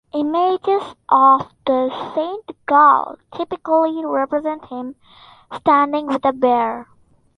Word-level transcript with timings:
Images 0.15 0.95
of 1.09 1.51
Saint 1.67 2.65
Gall 2.65 3.19
typically 3.37 4.03
represent 4.03 4.65
him 4.65 4.95
standing 5.55 6.07
with 6.07 6.25
a 6.25 6.33
bear. 6.33 6.87